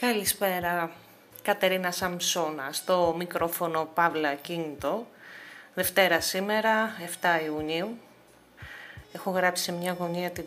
Καλησπέρα, 0.00 0.90
Κατερίνα 1.42 1.90
Σαμψώνα, 1.90 2.72
στο 2.72 3.14
μικρόφωνο 3.18 3.88
Παύλα 3.94 4.34
Κίνητο. 4.34 5.06
Δευτέρα 5.74 6.20
σήμερα, 6.20 6.90
7 7.20 7.44
Ιουνίου. 7.44 7.98
Έχω 9.12 9.30
γράψει 9.30 9.62
σε 9.62 9.72
μια 9.72 9.92
γωνία 9.92 10.30
την 10.30 10.44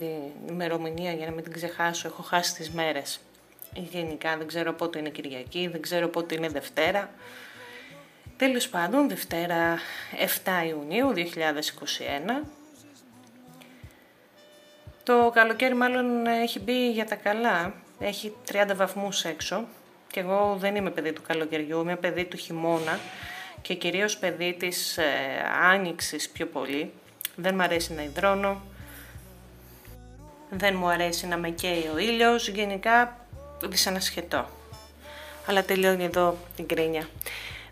ημερομηνία 0.49 1.11
για 1.11 1.25
να 1.25 1.31
μην 1.31 1.43
την 1.43 1.53
ξεχάσω. 1.53 2.07
Έχω 2.07 2.21
χάσει 2.21 2.55
τις 2.55 2.69
μέρες. 2.69 3.19
Γενικά 3.73 4.37
δεν 4.37 4.47
ξέρω 4.47 4.73
πότε 4.73 4.99
είναι 4.99 5.09
Κυριακή, 5.09 5.67
δεν 5.67 5.81
ξέρω 5.81 6.07
πότε 6.07 6.35
είναι 6.35 6.49
Δευτέρα. 6.49 7.09
Τέλος 8.37 8.69
πάντων, 8.69 9.09
Δευτέρα 9.09 9.77
7 10.43 10.65
Ιουνίου 10.67 11.13
2021. 11.13 12.43
Το 15.03 15.31
καλοκαίρι 15.33 15.73
μάλλον 15.73 16.25
έχει 16.25 16.59
μπει 16.59 16.91
για 16.91 17.05
τα 17.05 17.15
καλά. 17.15 17.73
Έχει 18.01 18.33
30 18.51 18.75
βαθμούς 18.75 19.23
έξω. 19.23 19.63
Και 20.11 20.19
εγώ 20.19 20.55
δεν 20.59 20.75
είμαι 20.75 20.89
παιδί 20.89 21.13
του 21.13 21.21
καλοκαιριού, 21.27 21.79
είμαι 21.79 21.95
παιδί 21.95 22.25
του 22.25 22.37
χειμώνα 22.37 22.99
και 23.61 23.73
κυρίως 23.73 24.17
παιδί 24.17 24.55
της 24.59 24.97
ε, 24.97 25.03
άνοιξης 25.61 26.29
πιο 26.29 26.45
πολύ. 26.45 26.91
Δεν 27.35 27.55
μου 27.55 27.61
αρέσει 27.63 27.93
να 27.93 28.03
υδρώνω, 28.03 28.61
δεν 30.49 30.75
μου 30.75 30.87
αρέσει 30.87 31.27
να 31.27 31.37
με 31.37 31.49
καίει 31.49 31.89
ο 31.93 31.97
ήλιος, 31.97 32.47
γενικά 32.47 33.15
δυσανασχετώ. 33.63 34.45
Αλλά 35.47 35.63
τελειώνει 35.63 36.03
εδώ 36.03 36.37
την 36.55 36.67
κρίνια. 36.67 37.07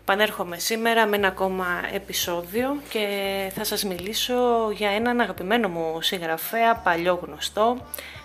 Πανέρχομαι 0.04 0.58
σήμερα 0.58 1.06
με 1.06 1.16
ένα 1.16 1.28
ακόμα 1.28 1.66
επεισόδιο 1.92 2.80
και 2.88 3.06
θα 3.54 3.64
σας 3.64 3.84
μιλήσω 3.84 4.70
για 4.70 4.90
έναν 4.90 5.20
αγαπημένο 5.20 5.68
μου 5.68 6.02
συγγραφέα, 6.02 6.74
παλιό 6.74 7.20
γνωστό, 7.26 7.76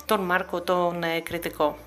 τον 0.05 0.20
Μάρκο 0.20 0.62
τον 0.62 1.03
ε, 1.03 1.20
Κριτικό. 1.20 1.77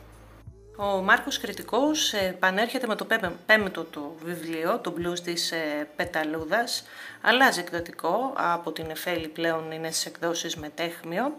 Ο 0.80 1.02
Μάρκος 1.02 1.38
Κριτικός 1.38 2.12
επανέρχεται 2.12 2.86
με 2.86 2.94
το 2.94 3.06
πέμπτο 3.46 3.82
του 3.82 4.16
βιβλίο, 4.24 4.78
το 4.78 4.94
blues 4.98 5.18
της 5.18 5.52
ε, 5.52 5.88
Πεταλούδας. 5.96 6.84
Αλλάζει 7.20 7.60
εκδοτικό, 7.60 8.32
από 8.36 8.72
την 8.72 8.90
Εφέλη 8.90 9.28
πλέον 9.28 9.70
είναι 9.70 9.90
στις 9.90 10.06
εκδόσεις 10.06 10.56
με 10.56 10.68
τέχμιο. 10.68 11.38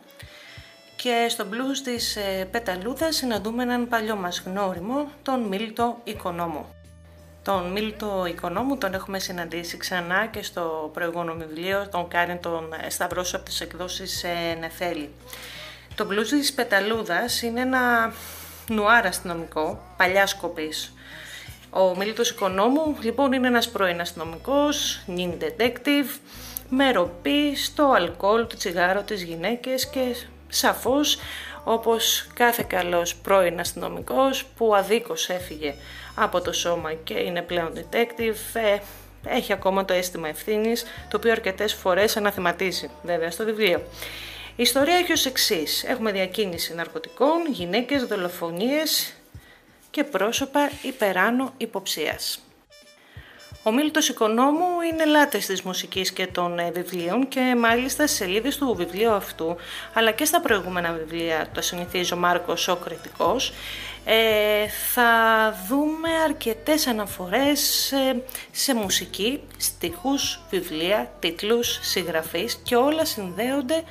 Και 0.95 1.25
στο 1.29 1.45
blues 1.51 1.77
της 1.83 2.15
ε, 2.15 2.47
Πεταλούδας 2.51 3.15
συναντούμε 3.15 3.63
έναν 3.63 3.87
παλιό 3.87 4.15
μας 4.15 4.41
γνώριμο, 4.45 5.11
τον 5.23 5.41
Μίλτο 5.41 5.99
Οικονόμου. 6.03 6.65
Τον 7.43 7.71
Μίλτο 7.71 8.25
Οικονόμου 8.25 8.77
τον 8.77 8.93
έχουμε 8.93 9.19
συναντήσει 9.19 9.77
ξανά 9.77 10.25
και 10.25 10.43
στο 10.43 10.89
προηγούμενο 10.93 11.33
βιβλίο, 11.33 11.87
τον 11.91 12.07
κάνει 12.07 12.37
τον 12.37 12.73
ε, 12.85 12.89
Σταυρός 12.89 13.33
από 13.33 13.45
τις 13.45 13.61
εκδόσεις 13.61 14.25
Νεφέλη. 14.59 15.09
Το 15.95 16.07
blues 16.11 16.27
της 16.29 16.53
Πεταλούδας 16.53 17.41
είναι 17.41 17.61
ένα 17.61 18.13
νουάρ 18.69 19.05
αστυνομικό, 19.05 19.83
παλιά 19.97 20.27
σκοπής. 20.27 20.93
Ο 21.69 21.95
Μίλητος 21.97 22.29
Οικονόμου 22.29 22.97
λοιπόν 23.01 23.31
είναι 23.31 23.47
ένας 23.47 23.69
πρώην 23.69 24.01
αστυνομικός, 24.01 25.01
νυν 25.05 25.33
detective, 25.39 26.19
με 26.69 26.91
ροπή 26.91 27.55
στο 27.55 27.91
αλκοόλ, 27.95 28.47
το 28.47 28.57
τσιγάρο, 28.57 29.01
τις 29.01 29.23
γυναίκες 29.23 29.87
και 29.87 30.15
σαφώς 30.47 31.17
όπως 31.63 32.27
κάθε 32.33 32.65
καλός 32.67 33.15
πρώην 33.15 33.59
αστυνομικός 33.59 34.45
που 34.57 34.75
αδίκως 34.75 35.29
έφυγε 35.29 35.73
από 36.15 36.41
το 36.41 36.53
σώμα 36.53 36.93
και 36.93 37.13
είναι 37.13 37.41
πλέον 37.41 37.73
detective, 37.75 38.35
ε, 38.53 38.77
έχει 39.25 39.53
ακόμα 39.53 39.85
το 39.85 39.93
αίσθημα 39.93 40.27
ευθύνης, 40.27 40.85
το 41.09 41.17
οποίο 41.17 41.31
αρκετές 41.31 41.73
φορές 41.73 42.17
αναθεματίζει 42.17 42.89
βέβαια 43.03 43.31
στο 43.31 43.45
βιβλίο. 43.45 43.81
Η 44.59 44.61
ιστορία 44.61 44.95
έχει 44.95 45.11
ως 45.11 45.25
εξής. 45.25 45.83
Έχουμε 45.83 46.11
διακίνηση 46.11 46.73
ναρκωτικών, 46.73 47.45
γυναίκες, 47.51 48.03
δολοφονίες 48.03 49.13
και 49.91 50.03
πρόσωπα 50.03 50.71
υπεράνω 50.81 51.53
υποψίας. 51.57 52.39
Ο 53.63 53.71
Μίλτος 53.71 54.09
Οικονόμου 54.09 54.65
είναι 54.91 55.05
λάτρης 55.05 55.45
της 55.45 55.61
μουσικής 55.61 56.11
και 56.11 56.27
των 56.27 56.59
ε, 56.59 56.71
βιβλίων 56.71 57.27
και 57.27 57.55
μάλιστα 57.57 58.07
στις 58.07 58.17
σελίδες 58.17 58.57
του 58.57 58.75
βιβλίου 58.75 59.11
αυτού 59.11 59.55
αλλά 59.93 60.11
και 60.11 60.25
στα 60.25 60.41
προηγούμενα 60.41 60.91
βιβλία, 60.91 61.47
το 61.53 61.61
συνηθίζει 61.61 62.13
ο 62.13 62.17
Μάρκος 62.17 62.67
ο 62.67 62.75
Κριτικός, 62.75 63.53
ε, 64.05 64.67
θα 64.93 65.11
δούμε 65.67 66.09
αρκετές 66.23 66.87
αναφορές 66.87 67.91
ε, 67.91 68.21
σε 68.51 68.75
μουσική, 68.75 69.41
στίχους, 69.57 70.41
βιβλία, 70.49 71.11
τίτλους, 71.19 71.79
συγγραφείς 71.81 72.59
και 72.63 72.75
όλα 72.75 73.05
συνδέονται 73.05 73.83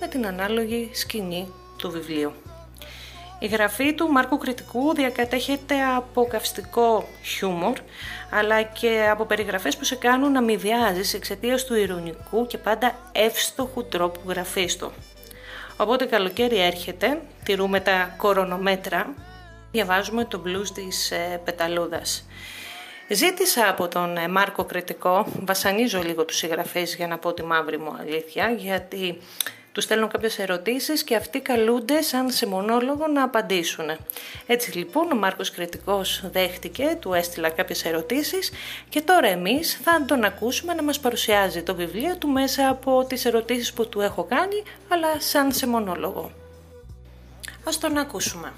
με 0.00 0.06
την 0.06 0.26
ανάλογη 0.26 0.90
σκηνή 0.92 1.52
του 1.76 1.90
βιβλίου. 1.90 2.32
Η 3.38 3.46
γραφή 3.46 3.94
του 3.94 4.08
Μάρκου 4.08 4.38
Κριτικού 4.38 4.94
διακατέχεται 4.94 5.82
από 5.96 6.26
καυστικό 6.26 7.08
χιούμορ, 7.22 7.78
αλλά 8.30 8.62
και 8.62 9.08
από 9.10 9.24
περιγραφές 9.24 9.76
που 9.76 9.84
σε 9.84 9.94
κάνουν 9.94 10.32
να 10.32 10.42
μηδιάζεις 10.42 11.14
εξαιτίας 11.14 11.64
του 11.64 11.74
ηρωνικού 11.74 12.46
και 12.46 12.58
πάντα 12.58 12.98
εύστοχου 13.12 13.84
τρόπου 13.84 14.20
γραφής 14.28 14.76
του. 14.76 14.92
Οπότε 15.76 16.04
καλοκαίρι 16.04 16.60
έρχεται, 16.60 17.20
τηρούμε 17.44 17.80
τα 17.80 18.14
κορονομέτρα, 18.16 19.14
διαβάζουμε 19.72 20.24
το 20.24 20.42
blues 20.46 20.68
της 20.74 21.10
ε, 21.10 21.40
Πεταλούδας. 21.44 22.26
Ζήτησα 23.08 23.68
από 23.68 23.88
τον 23.88 24.16
ε, 24.16 24.28
Μάρκο 24.28 24.64
Κριτικό, 24.64 25.26
βασανίζω 25.44 26.02
λίγο 26.02 26.24
τους 26.24 26.36
συγγραφείς 26.36 26.94
για 26.94 27.06
να 27.06 27.18
πω 27.18 27.32
τη 27.32 27.42
μαύρη 27.42 27.78
μου 27.78 27.96
αλήθεια, 28.00 28.50
γιατί 28.50 29.18
του 29.74 29.80
στέλνω 29.80 30.08
κάποιες 30.08 30.38
ερωτήσεις 30.38 31.04
και 31.04 31.16
αυτοί 31.16 31.40
καλούνται 31.40 32.02
σαν 32.02 32.30
σε 32.30 32.46
μονόλογο 32.46 33.06
να 33.06 33.22
απαντήσουν. 33.22 33.84
Έτσι 34.46 34.78
λοιπόν 34.78 35.12
ο 35.12 35.16
Μάρκος 35.16 35.50
Κριτικός 35.50 36.24
δέχτηκε, 36.32 36.96
του 37.00 37.12
έστειλα 37.12 37.50
κάποιες 37.50 37.84
ερωτήσεις 37.84 38.50
και 38.88 39.00
τώρα 39.00 39.28
εμείς 39.28 39.74
θα 39.82 40.04
τον 40.04 40.24
ακούσουμε 40.24 40.74
να 40.74 40.82
μας 40.82 41.00
παρουσιάζει 41.00 41.62
το 41.62 41.74
βιβλίο 41.74 42.16
του 42.16 42.28
μέσα 42.28 42.68
από 42.68 43.04
τις 43.08 43.24
ερωτήσεις 43.24 43.72
που 43.72 43.88
του 43.88 44.00
έχω 44.00 44.24
κάνει, 44.24 44.62
αλλά 44.88 45.20
σαν 45.20 45.52
σε 45.52 45.66
μονόλογο. 45.66 46.30
Α 47.64 47.70
τον 47.80 47.96
ακούσουμε. 47.96 48.52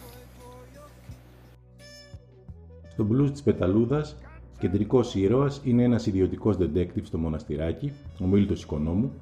Στο 2.92 3.06
blues 3.12 3.30
της 3.32 3.42
Πεταλούδας, 3.42 4.16
κεντρικός 4.58 5.14
ήρωας 5.14 5.60
είναι 5.64 5.82
ένας 5.82 6.06
ιδιωτικός 6.06 6.56
detective 6.60 7.04
στο 7.04 7.18
μοναστηράκι, 7.18 7.92
ο 8.20 8.24
Μίλτος 8.24 8.62
Οικονόμου, 8.62 9.12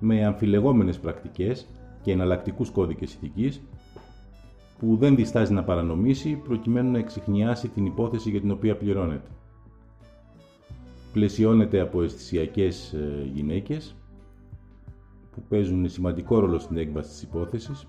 με 0.00 0.24
αμφιλεγόμενες 0.24 0.98
πρακτικές 0.98 1.66
και 2.02 2.12
εναλλακτικούς 2.12 2.70
κώδικες 2.70 3.14
ηθικής 3.14 3.62
που 4.78 4.96
δεν 4.96 5.16
διστάζει 5.16 5.52
να 5.52 5.64
παρανομήσει 5.64 6.40
προκειμένου 6.44 6.90
να 6.90 6.98
εξηχνιάσει 6.98 7.68
την 7.68 7.86
υπόθεση 7.86 8.30
για 8.30 8.40
την 8.40 8.50
οποία 8.50 8.76
πληρώνεται. 8.76 9.28
Πλαισιώνεται 11.12 11.80
από 11.80 12.02
αισθησιακές 12.02 12.92
ε, 12.92 13.30
γυναίκες 13.34 13.96
που 15.30 15.42
παίζουν 15.48 15.88
σημαντικό 15.88 16.38
ρόλο 16.38 16.58
στην 16.58 16.76
έκβαση 16.76 17.10
της 17.10 17.22
υπόθεσης 17.22 17.86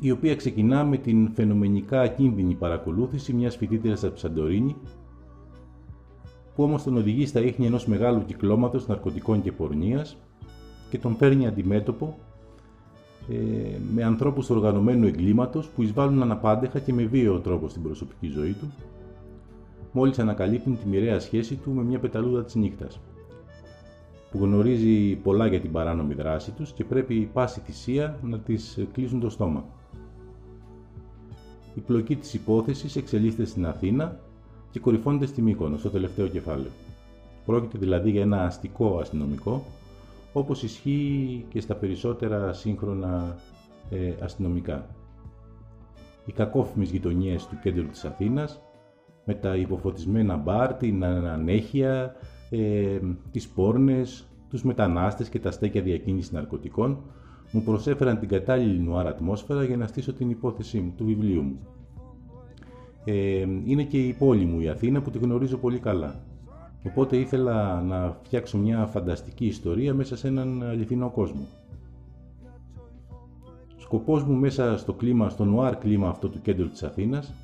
η 0.00 0.10
οποία 0.10 0.36
ξεκινά 0.36 0.84
με 0.84 0.96
την 0.96 1.32
φαινομενικά 1.34 2.00
ακίνδυνη 2.00 2.54
παρακολούθηση 2.54 3.32
μιας 3.32 3.56
φοιτήτριας 3.56 4.04
από 4.04 4.16
Σαντορίνη 4.16 4.76
που 6.58 6.64
όμως 6.64 6.82
τον 6.82 6.96
οδηγεί 6.96 7.26
στα 7.26 7.40
ίχνη 7.40 7.66
ενός 7.66 7.86
μεγάλου 7.86 8.24
κυκλώματος 8.24 8.86
ναρκωτικών 8.86 9.42
και 9.42 9.52
πορνείας 9.52 10.16
και 10.90 10.98
τον 10.98 11.16
φέρνει 11.16 11.46
αντιμέτωπο 11.46 12.18
ε, 13.30 13.36
με 13.94 14.04
ανθρώπους 14.04 14.46
του 14.46 14.54
οργανωμένου 14.56 15.06
εγκλήματος 15.06 15.68
που 15.68 15.82
εισβάλλουν 15.82 16.22
αναπάντεχα 16.22 16.78
και 16.78 16.92
με 16.92 17.02
βίαιο 17.02 17.40
τρόπο 17.40 17.68
στην 17.68 17.82
προσωπική 17.82 18.26
ζωή 18.26 18.52
του, 18.52 18.72
μόλις 19.92 20.18
ανακαλύπτουν 20.18 20.78
τη 20.78 20.86
μοιραία 20.86 21.20
σχέση 21.20 21.54
του 21.54 21.70
με 21.70 21.82
μια 21.82 21.98
πεταλούδα 21.98 22.44
της 22.44 22.54
νύχτας, 22.54 23.00
που 24.30 24.38
γνωρίζει 24.38 25.14
πολλά 25.14 25.46
για 25.46 25.60
την 25.60 25.72
παράνομη 25.72 26.14
δράση 26.14 26.50
τους 26.50 26.72
και 26.72 26.84
πρέπει 26.84 27.30
πάση 27.32 27.60
θυσία 27.60 28.18
να 28.22 28.38
της 28.38 28.78
κλείσουν 28.92 29.20
το 29.20 29.30
στόμα. 29.30 29.64
Η 31.74 31.80
πλοκή 31.80 32.16
της 32.16 32.34
υπόθεσης 32.34 32.96
εξελίσσεται 32.96 33.44
στην 33.44 33.66
Αθήνα 33.66 34.20
και 34.70 34.80
κορυφώνεται 34.80 35.26
στη 35.26 35.42
Μύκονο, 35.42 35.76
στο 35.76 35.90
τελευταίο 35.90 36.26
κεφάλαιο. 36.26 36.70
Πρόκειται 37.46 37.78
δηλαδή 37.78 38.10
για 38.10 38.22
ένα 38.22 38.44
αστικό 38.44 38.98
αστυνομικό, 38.98 39.64
όπως 40.32 40.62
ισχύει 40.62 41.44
και 41.48 41.60
στα 41.60 41.74
περισσότερα 41.74 42.52
σύγχρονα 42.52 43.36
ε, 43.90 44.12
αστυνομικά. 44.20 44.86
Οι 46.26 46.32
κακόφημες 46.32 46.90
γειτονιές 46.90 47.46
του 47.46 47.58
κέντρου 47.62 47.86
της 47.86 48.04
Αθήνας, 48.04 48.60
με 49.24 49.34
τα 49.34 49.56
υποφωτισμένα 49.56 50.36
μπαρ, 50.36 50.74
την 50.74 51.04
ανέχεια, 51.04 52.14
ε, 52.50 52.98
τις 53.30 53.48
πόρνες, 53.48 54.24
τους 54.50 54.62
μετανάστες 54.62 55.28
και 55.28 55.38
τα 55.38 55.50
στέκια 55.50 55.82
διακίνησης 55.82 56.32
ναρκωτικών, 56.32 56.98
μου 57.52 57.62
προσέφεραν 57.62 58.18
την 58.18 58.28
κατάλληλη 58.28 58.78
νουάρα 58.78 59.08
ατμόσφαιρα 59.08 59.64
για 59.64 59.76
να 59.76 59.86
στήσω 59.86 60.12
την 60.12 60.30
υπόθεσή 60.30 60.80
μου, 60.80 60.92
του 60.96 61.04
βιβλίου 61.04 61.42
μου. 61.42 61.58
Ε, 63.10 63.46
είναι 63.64 63.82
και 63.82 63.98
η 63.98 64.12
πόλη 64.12 64.44
μου 64.44 64.60
η 64.60 64.68
Αθήνα 64.68 65.02
που 65.02 65.10
τη 65.10 65.18
γνωρίζω 65.18 65.56
πολύ 65.56 65.78
καλά. 65.78 66.14
Οπότε 66.86 67.16
ήθελα 67.16 67.82
να 67.82 68.16
φτιάξω 68.22 68.58
μια 68.58 68.86
φανταστική 68.86 69.46
ιστορία 69.46 69.94
μέσα 69.94 70.16
σε 70.16 70.28
έναν 70.28 70.62
αληθινό 70.62 71.10
κόσμο. 71.10 71.46
σκοπός 73.76 74.24
μου 74.24 74.34
μέσα 74.34 74.78
στο 74.78 74.92
κλίμα, 74.92 75.28
στο 75.28 75.44
νουάρ 75.44 75.76
κλίμα 75.76 76.08
αυτό 76.08 76.28
του 76.28 76.40
κέντρου 76.42 76.68
της 76.68 76.82
Αθήνας 76.82 77.34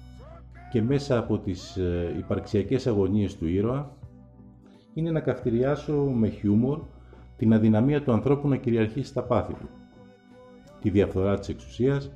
και 0.72 0.82
μέσα 0.82 1.18
από 1.18 1.38
τις 1.38 1.76
ε, 1.76 2.14
υπαρξιακές 2.18 2.86
αγωνίες 2.86 3.36
του 3.36 3.46
ήρωα 3.48 3.96
είναι 4.94 5.10
να 5.10 5.20
καυτηριάσω 5.20 5.94
με 5.94 6.28
χιούμορ 6.28 6.80
την 7.36 7.54
αδυναμία 7.54 8.02
του 8.02 8.12
ανθρώπου 8.12 8.48
να 8.48 8.56
κυριαρχήσει 8.56 9.08
στα 9.08 9.22
πάθη 9.22 9.52
του, 9.52 9.68
τη 10.80 10.90
διαφθορά 10.90 11.38
της 11.38 11.48
εξουσίας, 11.48 12.10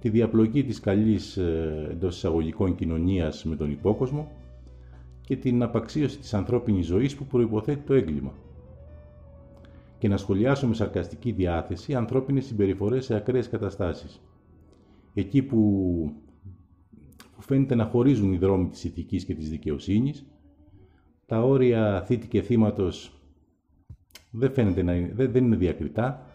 τη 0.00 0.08
διαπλοκή 0.08 0.64
της 0.64 0.80
καλής 0.80 1.36
ε, 1.36 1.88
εντός 1.90 2.16
εισαγωγικών 2.16 2.74
κοινωνίας 2.74 3.44
με 3.44 3.56
τον 3.56 3.70
υπόκοσμο 3.70 4.30
και 5.20 5.36
την 5.36 5.62
απαξίωση 5.62 6.18
της 6.18 6.34
ανθρώπινης 6.34 6.86
ζωής 6.86 7.16
που 7.16 7.24
προϋποθέτει 7.24 7.86
το 7.86 7.94
έγκλημα. 7.94 8.32
Και 9.98 10.08
να 10.08 10.16
σχολιάσω 10.16 10.66
με 10.66 10.74
σαρκαστική 10.74 11.32
διάθεση 11.32 11.94
ανθρώπινες 11.94 12.44
συμπεριφορές 12.44 13.04
σε 13.04 13.14
ακραίες 13.14 13.48
καταστάσεις. 13.48 14.20
Εκεί 15.14 15.42
που, 15.42 15.58
που 17.34 17.42
φαίνεται 17.42 17.74
να 17.74 17.84
χωρίζουν 17.84 18.32
οι 18.32 18.38
δρόμοι 18.38 18.68
της 18.68 18.84
ηθικής 18.84 19.24
και 19.24 19.34
της 19.34 19.50
δικαιοσύνης, 19.50 20.26
τα 21.26 21.42
όρια 21.42 22.02
θήτη 22.06 22.26
και 22.26 22.42
θύματος 22.42 23.12
δεν, 24.30 24.52
φαίνεται 24.52 24.82
να 24.82 24.94
είναι, 24.94 25.12
δεν, 25.14 25.32
δεν 25.32 25.44
είναι 25.44 25.56
διακριτά 25.56 26.26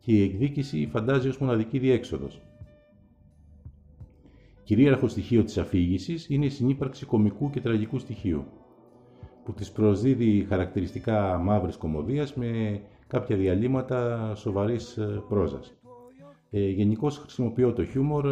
και 0.00 0.12
η 0.12 0.22
εκδίκηση 0.22 0.88
φαντάζει 0.92 1.28
ως 1.28 1.38
μοναδική 1.38 1.78
διέξοδος. 1.78 2.42
Κυρίαρχο 4.64 5.08
στοιχείο 5.08 5.44
της 5.44 5.58
αφήγησης 5.58 6.28
είναι 6.28 6.44
η 6.44 6.48
συνύπαρξη 6.48 7.06
κομικού 7.06 7.50
και 7.50 7.60
τραγικού 7.60 7.98
στοιχείου, 7.98 8.44
που 9.44 9.52
της 9.52 9.72
προσδίδει 9.72 10.46
χαρακτηριστικά 10.48 11.38
μαύρης 11.38 11.76
κομμωδίας 11.76 12.34
με 12.34 12.80
κάποια 13.06 13.36
διαλύματα 13.36 14.32
σοβαρής 14.34 14.96
ε, 14.96 15.22
πρόζας. 15.28 15.72
Ε, 16.50 16.68
Γενικώς 16.68 17.18
χρησιμοποιώ 17.18 17.72
το 17.72 17.84
χιούμορ 17.84 18.26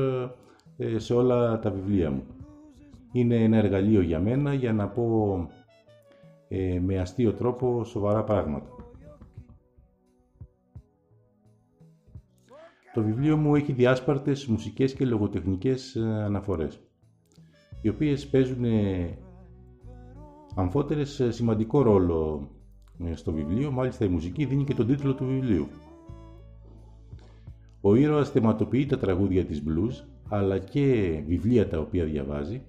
ε, 0.77 0.99
σε 0.99 1.15
όλα 1.15 1.59
τα 1.59 1.71
βιβλία 1.71 2.11
μου. 2.11 2.23
Είναι 3.13 3.37
ένα 3.37 3.57
εργαλείο 3.57 4.01
για 4.01 4.21
μένα 4.21 4.55
για 4.55 4.73
να 4.73 4.89
πω 4.89 5.37
ε, 6.49 6.81
με 6.81 6.99
αστείο 6.99 7.33
τρόπο 7.33 7.85
σοβαρά 7.85 8.25
πράγματα. 8.25 8.80
Το 12.95 13.03
βιβλίο 13.03 13.37
μου 13.37 13.55
έχει 13.55 13.73
διάσπαρτες 13.73 14.47
μουσικές 14.47 14.95
και 14.95 15.05
λογοτεχνικές 15.05 15.97
ε, 15.97 16.01
αναφορές, 16.01 16.81
οι 17.83 17.89
οποίες 17.89 18.29
παίζουν 18.29 18.65
ε, 18.65 19.19
αμφότερες 20.55 21.21
ε, 21.21 21.31
σημαντικό 21.31 21.83
ρόλο 21.83 22.49
στο 23.15 23.33
βιβλίο, 23.33 23.71
μάλιστα 23.71 24.05
η 24.05 24.09
μουσική 24.09 24.45
δίνει 24.45 24.65
και 24.65 24.75
τον 24.75 24.87
τίτλο 24.87 25.15
του 25.15 25.25
βιβλίου. 25.25 25.69
Ο 27.81 27.95
ήρωας 27.95 28.31
θεματοποιεί 28.31 28.87
τα 28.87 28.99
τραγούδια 28.99 29.45
της 29.45 29.63
blues, 29.67 30.05
αλλά 30.29 30.59
και 30.59 31.23
βιβλία 31.27 31.69
τα 31.69 31.79
οποία 31.79 32.05
διαβάζει 32.05 32.63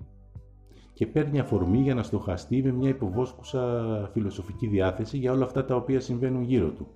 και 0.93 1.07
παίρνει 1.07 1.39
αφορμή 1.39 1.77
για 1.77 1.95
να 1.95 2.03
στοχαστεί 2.03 2.63
με 2.63 2.71
μια 2.71 2.89
υποβόσκουσα 2.89 4.09
φιλοσοφική 4.13 4.67
διάθεση 4.67 5.17
για 5.17 5.31
όλα 5.31 5.45
αυτά 5.45 5.65
τα 5.65 5.75
οποία 5.75 5.99
συμβαίνουν 5.99 6.43
γύρω 6.43 6.69
του. 6.69 6.87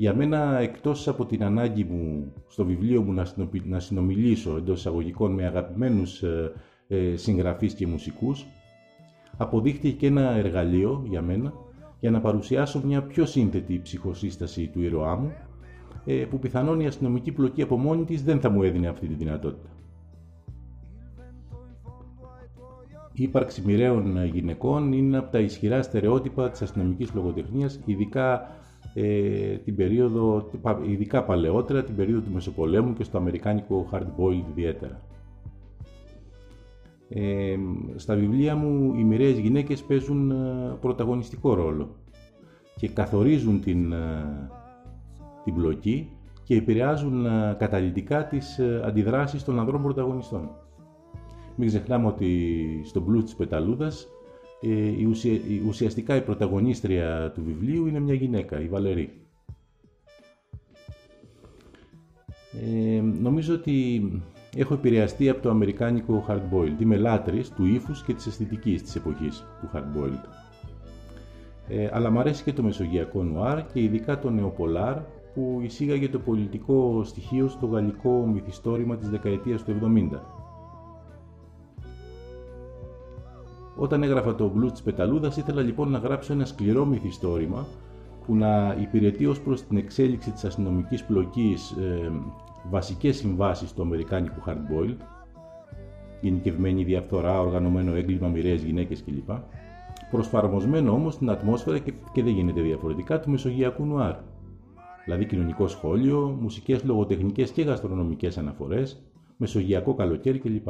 Για 0.00 0.14
μένα, 0.14 0.58
εκτός 0.58 1.08
από 1.08 1.26
την 1.26 1.44
ανάγκη 1.44 1.84
μου 1.84 2.32
στο 2.48 2.64
βιβλίο 2.64 3.02
μου 3.02 3.24
να 3.64 3.78
συνομιλήσω 3.80 4.56
εντός 4.56 4.78
εισαγωγικών 4.78 5.32
με 5.32 5.46
αγαπημένους 5.46 6.22
ε, 6.22 6.52
ε, 6.88 7.16
συγγραφείς 7.16 7.74
και 7.74 7.86
μουσικούς, 7.86 8.46
αποδείχτηκε 9.36 9.96
και 9.96 10.06
ένα 10.06 10.30
εργαλείο 10.30 11.04
για 11.08 11.22
μένα 11.22 11.52
για 12.00 12.10
να 12.10 12.20
παρουσιάσω 12.20 12.82
μια 12.84 13.02
πιο 13.02 13.26
σύνθετη 13.26 13.80
ψυχοσύσταση 13.82 14.66
του 14.66 14.82
ήρωά 14.82 15.16
μου, 15.16 15.32
ε, 16.04 16.24
που 16.30 16.38
πιθανόν 16.38 16.80
η 16.80 16.86
αστυνομική 16.86 17.32
πλοκή 17.32 17.62
από 17.62 17.76
μόνη 17.76 18.04
της 18.04 18.22
δεν 18.22 18.40
θα 18.40 18.50
μου 18.50 18.62
έδινε 18.62 18.88
αυτή 18.88 19.06
τη 19.06 19.14
δυνατότητα. 19.14 19.68
Η 23.12 23.22
ύπαρξη 23.22 23.62
μοιραίων 23.64 24.24
γυναικών 24.24 24.92
είναι 24.92 25.16
από 25.16 25.30
τα 25.30 25.38
ισχυρά 25.38 25.82
στερεότυπα 25.82 26.50
της 26.50 26.62
αστυνομικής 26.62 27.14
λογοτεχνίας, 27.14 27.80
ειδικά 27.84 28.56
ε, 29.00 29.56
την 29.56 29.76
περίοδο, 29.76 30.50
ειδικά 30.88 31.24
παλαιότερα, 31.24 31.84
την 31.84 31.96
περίοδο 31.96 32.20
του 32.20 32.32
Μεσοπολέμου 32.32 32.92
και 32.92 33.04
στο 33.04 33.18
αμερικάνικο 33.18 33.88
hard-boiled 33.92 34.50
ιδιαίτερα. 34.50 35.00
Ε, 37.08 37.56
στα 37.96 38.14
βιβλία 38.14 38.56
μου 38.56 38.94
οι 38.98 39.04
μοιραίες 39.04 39.38
γυναίκες 39.38 39.82
παίζουν 39.82 40.30
ε, 40.30 40.76
πρωταγωνιστικό 40.80 41.54
ρόλο 41.54 41.88
και 42.76 42.88
καθορίζουν 42.88 43.60
την, 43.60 43.92
ε, 43.92 44.50
την 45.44 45.54
πλοκή 45.54 46.08
και 46.44 46.56
επηρεάζουν 46.56 47.26
καταλητικά 47.58 48.26
τις 48.26 48.60
αντιδράσεις 48.84 49.44
των 49.44 49.58
ανδρών 49.58 49.82
πρωταγωνιστών. 49.82 50.50
Μην 51.56 51.68
ξεχνάμε 51.68 52.06
ότι 52.06 52.56
στο 52.84 53.00
μπλου 53.00 53.22
της 53.22 53.34
πεταλούδας 53.34 54.02
ε, 54.02 54.06
η 54.06 54.17
ουσιαστικά 55.68 56.16
η 56.16 56.20
πρωταγωνίστρια 56.20 57.32
του 57.34 57.42
βιβλίου 57.44 57.86
είναι 57.86 58.00
μια 58.00 58.14
γυναίκα, 58.14 58.60
η 58.60 58.68
Βαλερή. 58.68 59.10
Ε, 62.52 63.00
νομίζω 63.00 63.54
ότι 63.54 64.02
έχω 64.56 64.74
επηρεαστεί 64.74 65.28
από 65.28 65.42
το 65.42 65.50
αμερικάνικο 65.50 66.24
hard-boiled. 66.28 66.80
Είμαι 66.80 66.96
λάτρης 66.96 67.50
του 67.50 67.64
ύφους 67.64 68.02
και 68.02 68.14
της 68.14 68.26
αισθητικής 68.26 68.82
της 68.82 68.96
εποχής 68.96 69.44
του 69.60 69.70
hard-boiled. 69.74 70.24
Ε, 71.68 71.88
αλλά 71.92 72.10
μου 72.10 72.18
αρέσει 72.18 72.42
και 72.42 72.52
το 72.52 72.62
μεσογειακό 72.62 73.22
νουάρ 73.22 73.66
και 73.72 73.82
ειδικά 73.82 74.18
το 74.18 74.30
νεοπολάρ 74.30 74.96
που 75.34 75.60
εισήγαγε 75.62 76.08
το 76.08 76.18
πολιτικό 76.18 77.02
στοιχείο 77.04 77.48
στο 77.48 77.66
γαλλικό 77.66 78.26
μυθιστόρημα 78.26 78.96
της 78.96 79.08
δεκαετίας 79.08 79.64
του 79.64 79.78
70 79.82 80.20
Όταν 83.80 84.02
έγραφα 84.02 84.34
το 84.34 84.52
Blue 84.56 84.72
της 84.72 84.82
Πεταλούδας 84.82 85.36
ήθελα 85.36 85.62
λοιπόν 85.62 85.90
να 85.90 85.98
γράψω 85.98 86.32
ένα 86.32 86.44
σκληρό 86.44 86.84
μυθιστόρημα 86.84 87.66
που 88.26 88.34
να 88.34 88.76
υπηρετεί 88.80 89.26
ως 89.26 89.40
προς 89.40 89.62
την 89.62 89.76
εξέλιξη 89.76 90.30
της 90.30 90.44
αστυνομικής 90.44 91.04
πλοκής 91.04 91.70
ε, 91.70 92.12
βασικές 92.70 93.16
συμβάσεις 93.16 93.72
του 93.72 93.82
αμερικάνικου 93.82 94.42
hardboiled, 94.46 94.96
γενικευμένη 96.20 96.84
διαφθορά, 96.84 97.40
οργανωμένο 97.40 97.94
έγκλημα, 97.94 98.28
μοιραίες 98.28 98.62
γυναίκες 98.62 99.04
κλπ. 99.04 99.30
Προσφαρμοσμένο 100.10 100.92
όμως 100.92 101.14
στην 101.14 101.30
ατμόσφαιρα 101.30 101.78
και, 101.78 101.92
και 102.12 102.22
δεν 102.22 102.32
γίνεται 102.32 102.60
διαφορετικά 102.60 103.20
του 103.20 103.30
μεσογειακού 103.30 103.84
νουάρ. 103.84 104.14
Δηλαδή 105.04 105.24
κοινωνικό 105.26 105.68
σχόλιο, 105.68 106.36
μουσικές, 106.40 106.84
λογοτεχνικές 106.84 107.50
και 107.50 107.62
γαστρονομικές 107.62 108.38
αναφορές, 108.38 109.02
μεσογειακό 109.36 109.94
καλοκαίρι 109.94 110.38
κλπ. 110.38 110.68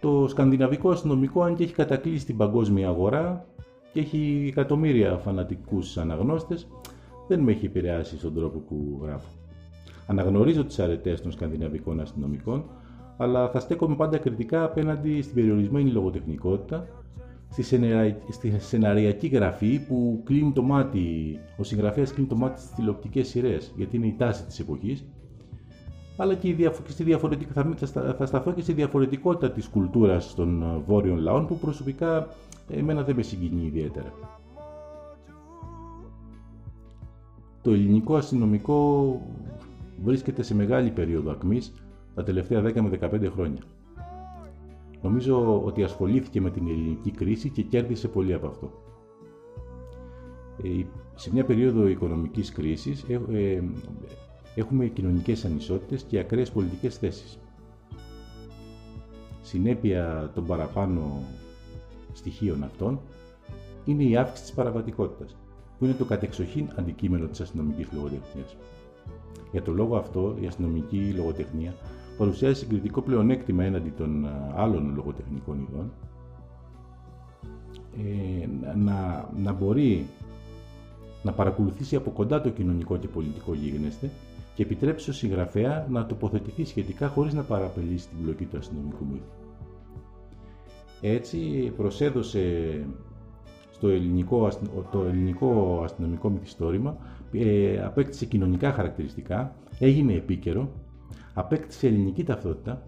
Το 0.00 0.26
σκανδιναβικό 0.28 0.90
αστυνομικό, 0.90 1.42
αν 1.42 1.54
και 1.54 1.62
έχει 1.62 1.72
κατακλείσει 1.72 2.26
την 2.26 2.36
παγκόσμια 2.36 2.88
αγορά 2.88 3.46
και 3.92 4.00
έχει 4.00 4.46
εκατομμύρια 4.48 5.16
φανατικούς 5.16 5.98
αναγνώστες, 5.98 6.66
δεν 7.28 7.40
με 7.40 7.52
έχει 7.52 7.66
επηρεάσει 7.66 8.18
στον 8.18 8.34
τρόπο 8.34 8.58
που 8.58 9.00
γράφω. 9.02 9.28
Αναγνωρίζω 10.06 10.64
τις 10.64 10.78
αρετές 10.78 11.20
των 11.20 11.32
σκανδιναβικών 11.32 12.00
αστυνομικών, 12.00 12.64
αλλά 13.16 13.48
θα 13.48 13.60
στέκομαι 13.60 13.96
πάντα 13.96 14.18
κριτικά 14.18 14.64
απέναντι 14.64 15.22
στην 15.22 15.34
περιορισμένη 15.34 15.90
λογοτεχνικότητα, 15.90 16.86
στη 18.28 18.58
σεναριακή 18.58 19.26
γραφή 19.26 19.80
που 19.86 20.20
κλείνει 20.24 20.52
το 20.52 20.62
μάτι, 20.62 21.38
ο 21.58 21.62
συγγραφέας 21.62 22.12
κλείνει 22.12 22.28
το 22.28 22.36
μάτι 22.36 22.60
στις 22.60 22.74
τηλεοπτικές 22.74 23.28
σειρές, 23.28 23.72
γιατί 23.76 23.96
είναι 23.96 24.06
η 24.06 24.14
τάση 24.18 24.44
της 24.44 24.60
εποχής 24.60 25.04
αλλά 26.20 26.34
και, 26.34 26.70
στη 26.88 27.16
θα, 27.84 28.14
θα 28.18 28.26
σταθώ 28.26 28.52
και 28.52 28.62
στη 28.62 28.72
διαφορετικότητα 28.72 29.50
της 29.50 29.68
κουλτούρας 29.68 30.34
των 30.34 30.62
ε, 30.62 30.82
βόρειων 30.86 31.18
λαών 31.18 31.46
που 31.46 31.58
προσωπικά 31.58 32.28
εμένα 32.68 33.02
δεν 33.02 33.16
με 33.16 33.22
συγκινεί 33.22 33.66
ιδιαίτερα. 33.66 34.12
Το 37.62 37.70
ελληνικό 37.70 38.16
αστυνομικό 38.16 39.20
βρίσκεται 40.04 40.42
σε 40.42 40.54
μεγάλη 40.54 40.90
περίοδο 40.90 41.30
ακμής 41.30 41.72
τα 42.14 42.22
τελευταία 42.22 42.62
10 42.62 42.80
με 42.80 42.98
15 43.00 43.30
χρόνια. 43.32 43.62
Νομίζω 45.02 45.62
ότι 45.64 45.82
ασχολήθηκε 45.82 46.40
με 46.40 46.50
την 46.50 46.66
ελληνική 46.68 47.10
κρίση 47.10 47.50
και 47.50 47.62
κέρδισε 47.62 48.08
πολύ 48.08 48.34
από 48.34 48.46
αυτό. 48.46 48.70
Ε, 50.62 50.84
σε 51.14 51.32
μια 51.32 51.44
περίοδο 51.44 51.88
οικονομικής 51.88 52.52
κρίσης 52.52 53.04
ε, 53.08 53.62
έχουμε 54.54 54.86
κοινωνικές 54.86 55.44
ανισότητες 55.44 56.02
και 56.02 56.18
ακραίες 56.18 56.50
πολιτικές 56.50 56.96
θέσεις. 56.96 57.38
Συνέπεια 59.42 60.30
των 60.34 60.46
παραπάνω 60.46 61.22
στοιχείων 62.12 62.62
αυτών 62.64 63.00
είναι 63.84 64.02
η 64.02 64.16
αύξηση 64.16 64.42
της 64.42 64.52
παραβατικότητας, 64.52 65.36
που 65.78 65.84
είναι 65.84 65.94
το 65.94 66.04
κατεξοχήν 66.04 66.68
αντικείμενο 66.76 67.26
της 67.26 67.40
αστυνομικής 67.40 67.88
λογοτεχνίας. 67.92 68.56
Για 69.52 69.62
τον 69.62 69.74
λόγο 69.74 69.96
αυτό, 69.96 70.36
η 70.40 70.46
αστυνομική 70.46 71.12
λογοτεχνία 71.16 71.74
παρουσιάζει 72.18 72.58
συγκριτικό 72.58 73.00
πλεονέκτημα 73.00 73.64
έναντι 73.64 73.90
των 73.90 74.28
άλλων 74.54 74.94
λογοτεχνικών 74.94 75.66
ειδών, 75.68 75.92
ε, 77.96 78.46
να, 78.76 79.28
να 79.36 79.52
μπορεί 79.52 80.06
να 81.22 81.32
παρακολουθήσει 81.32 81.96
από 81.96 82.10
κοντά 82.10 82.40
το 82.40 82.50
κοινωνικό 82.50 82.96
και 82.96 83.08
πολιτικό 83.08 83.54
γίγνεσθε 83.54 84.10
και 84.54 84.62
επιτρέψει 84.62 85.02
στο 85.02 85.12
συγγραφέα 85.12 85.86
να 85.90 86.06
τοποθετηθεί 86.06 86.64
σχετικά 86.64 87.08
χωρίς 87.08 87.34
να 87.34 87.42
παραπελήσει 87.42 88.08
την 88.08 88.18
μπλοκή 88.22 88.44
του 88.44 88.56
αστυνομικού 88.58 89.04
μύθου. 89.12 89.24
Έτσι 91.00 91.72
προσέδωσε 91.76 92.44
στο 93.70 93.88
ελληνικό, 93.88 94.48
το 94.90 95.04
ελληνικό 95.04 95.80
αστυνομικό 95.84 96.28
μυθιστόρημα, 96.28 96.96
ε, 97.32 97.82
απέκτησε 97.84 98.26
κοινωνικά 98.26 98.72
χαρακτηριστικά, 98.72 99.54
έγινε 99.78 100.12
επίκαιρο, 100.12 100.68
απέκτησε 101.34 101.86
ελληνική 101.86 102.24
ταυτότητα, 102.24 102.82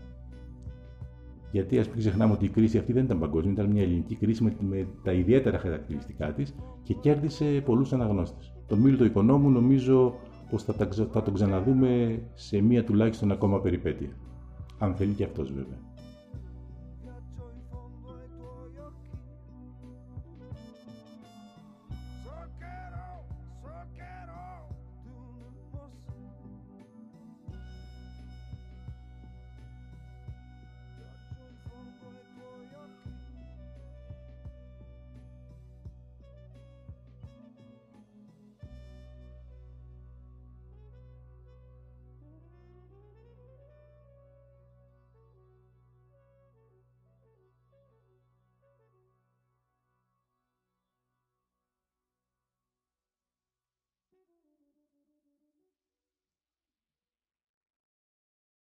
γιατί 1.52 1.78
ας 1.78 1.88
μην 1.88 1.98
ξεχνάμε 1.98 2.32
ότι 2.32 2.44
η 2.44 2.48
κρίση 2.48 2.78
αυτή 2.78 2.92
δεν 2.92 3.04
ήταν 3.04 3.18
παγκόσμια, 3.18 3.52
ήταν 3.52 3.66
μια 3.66 3.82
ελληνική 3.82 4.14
κρίση 4.14 4.42
με, 4.42 4.56
με 4.60 4.86
τα 5.02 5.12
ιδιαίτερα 5.12 5.58
χαρακτηριστικά 5.58 6.32
της 6.32 6.54
και 6.82 6.94
κέρδισε 6.94 7.62
πολλούς 7.64 7.92
αναγνώστες. 7.92 8.52
Τον 8.66 8.78
Μίλτο 8.78 9.04
Οικονόμου 9.04 9.50
νομίζω 9.50 10.14
πως 10.52 10.62
θα, 10.64 10.74
θα 11.12 11.22
τον 11.22 11.34
ξαναδούμε 11.34 12.22
σε 12.34 12.60
μία 12.60 12.84
τουλάχιστον 12.84 13.32
ακόμα 13.32 13.60
περιπέτεια. 13.60 14.08
Αν 14.78 14.94
θέλει 14.94 15.12
και 15.12 15.24
αυτός 15.24 15.48
βέβαια. 15.52 15.91